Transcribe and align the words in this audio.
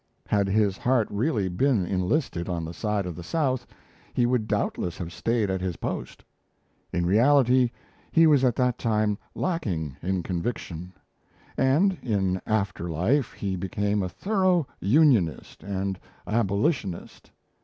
Had 0.25 0.47
his 0.49 0.79
heart 0.79 1.07
really 1.11 1.47
been 1.47 1.85
enlisted 1.85 2.49
on 2.49 2.65
the 2.65 2.73
side 2.73 3.05
of 3.05 3.15
the 3.15 3.21
South, 3.21 3.67
he 4.15 4.25
would 4.25 4.47
doubtless 4.47 4.97
have 4.97 5.13
stayed 5.13 5.51
at 5.51 5.61
his 5.61 5.75
post. 5.75 6.23
In 6.91 7.05
reality, 7.05 7.69
he 8.11 8.25
was 8.25 8.43
at 8.43 8.55
that 8.55 8.79
time 8.79 9.19
lacking 9.35 9.95
in 10.01 10.23
conviction; 10.23 10.91
and 11.55 11.99
in 12.01 12.41
after 12.47 12.89
life 12.89 13.31
he 13.33 13.55
became 13.55 14.01
a 14.01 14.09
thorough 14.09 14.65
Unionist 14.79 15.61
and 15.61 15.99
Abolitionist. 16.25 17.29